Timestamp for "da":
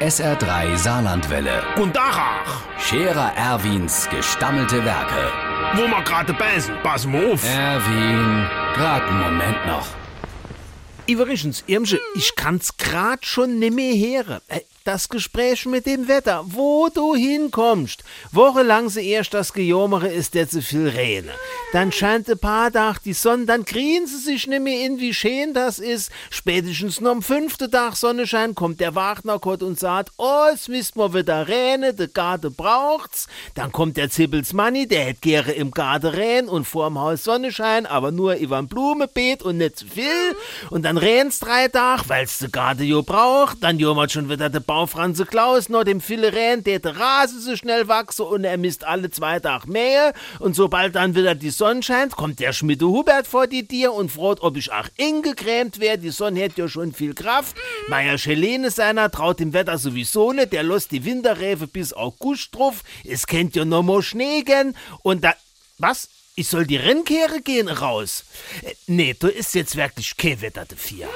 65.24-65.34